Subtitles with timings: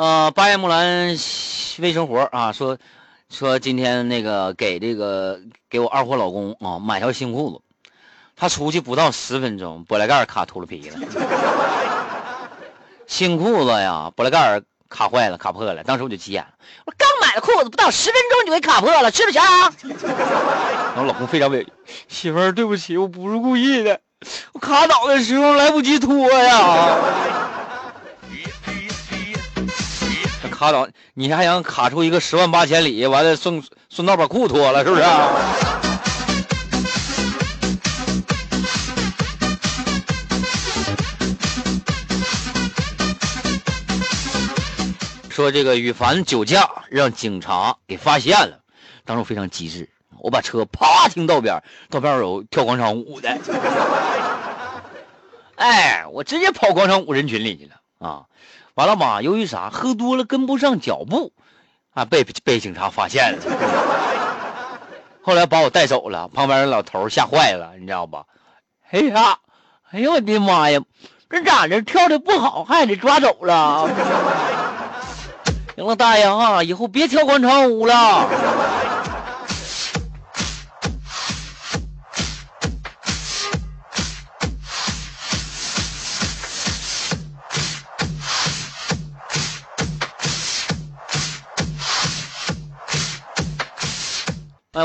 [0.00, 1.08] 呃，八叶木兰
[1.80, 2.78] 微生活啊，说
[3.28, 5.38] 说今天那个给这个
[5.68, 7.60] 给我二货老公啊买条新裤子，
[8.34, 10.96] 他出去不到十分钟，玻璃盖卡秃噜皮了。
[13.06, 15.84] 新裤子呀，玻璃盖卡坏了，卡破了。
[15.84, 16.48] 当时我就急眼了，
[16.86, 19.42] 我刚买的裤子不到十分钟就给卡破了，吃不消。
[20.96, 21.70] 然后老公非常委屈，
[22.08, 24.00] 媳妇儿对不起，我不是故意的，
[24.54, 27.49] 我卡倒的时候来不及脱呀。
[30.60, 33.06] 卡倒，你还想卡出一个十万八千里？
[33.06, 35.02] 完了顺顺道把裤脱了，是不是？
[45.30, 48.60] 说这个羽凡酒驾让警察给发现了，
[49.06, 53.38] 当时我非常机智，我把车啪停道边，道边有跳广场舞的，
[55.56, 58.26] 哎，我直接跑广场舞人群里去了啊！
[58.80, 61.34] 完了嘛，由于啥，喝多了跟不上脚步，
[61.92, 63.42] 啊，被被警察发现了，
[65.20, 68.24] 后来把我带走了，旁边的老头吓坏了，你知道吧？
[68.90, 69.36] 哎呀，
[69.92, 70.80] 哎呦我的妈呀，
[71.28, 71.82] 这咋的？
[71.82, 73.86] 跳的不好还得抓走了？
[75.76, 78.26] 行了，大爷啊，以后别跳广场舞了。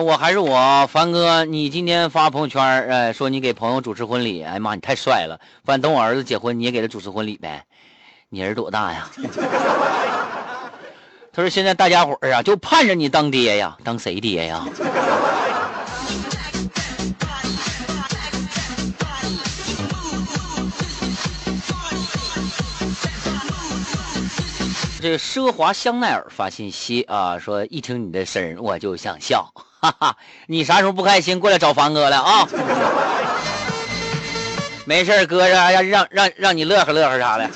[0.02, 5.40] 我还是我，凡哥，你今天发朋友圈，哎，说你给朋友主持婚礼，哎妈，你太帅了！
[5.64, 7.64] 反正等我儿子结婚，你也给他主持婚礼呗。
[8.30, 9.10] 你儿子多大呀？
[11.32, 14.66] 他说：“现在大家伙儿啊，就盼着你当爹呀，当谁爹呀？”
[25.02, 29.54] 这个奢华香奈儿发信息啊，说一听你的声我就想笑，
[29.86, 30.18] 哈哈！
[30.48, 32.48] 你啥时候不开心，过来找凡哥了啊？
[34.86, 37.50] 没事哥让让让让你乐呵乐呵啥的。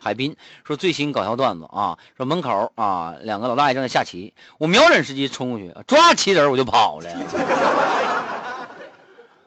[0.00, 7.10] 海滨说最新搞笑段子啊，说门口啊两个老大爷正在下棋，我瞄准时机冲过去抓棋子我就跑了。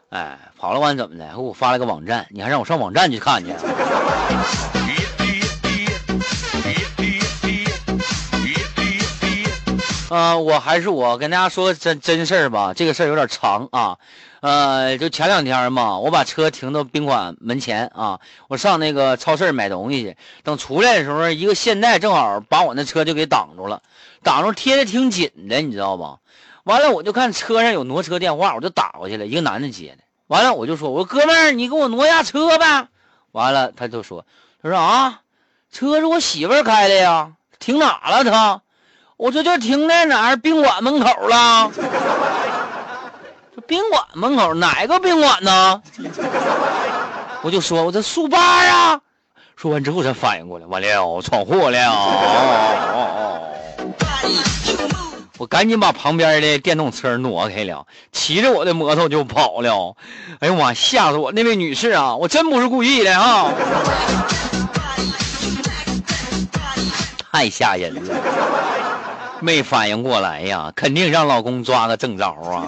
[0.10, 1.28] 哎，跑了完怎么的？
[1.34, 3.54] 给我发了个网站，你还让我上网站去看去？
[10.10, 13.98] 啊，我还是我跟大家说真真事儿吧，这个事儿有点长啊。
[14.42, 20.18] 呃，就前两天嘛，我把车停到宾馆门前啊，我上那个超市买东西去。
[20.44, 23.84] 等出来的时候，一个现代正好把我那车就给挡住了，
[24.24, 26.18] 挡住贴的挺紧的，你知道吧？
[26.64, 30.04] 完了，我就看车上有挪车电话，我就打过去了，一个男的接的。
[30.26, 32.88] 完了，我就说，我说哥们儿，你给我挪下车呗。
[33.32, 34.26] 完了，他就说，
[34.64, 35.22] 他说啊，
[35.72, 38.24] 车是我媳妇儿开的呀，停哪了？
[38.24, 38.62] 他，
[39.20, 41.70] 我这就停在哪儿宾馆门口了。
[43.68, 45.82] 宾馆门口哪个宾馆呢？
[47.42, 49.02] 我就说，我这速八啊。
[49.58, 53.42] 说完之后才反应过来，完了，闯祸了。
[55.38, 59.98] 我赶紧把旁边的电动车挪开了，骑着我的摩托就跑了。
[60.40, 61.34] 哎呀妈，吓死我！
[61.34, 63.52] 那位女士啊，我真不是故意的啊，
[67.34, 68.02] 太吓人了，
[69.42, 72.68] 没反应过来呀肯定让老公抓个正着啊。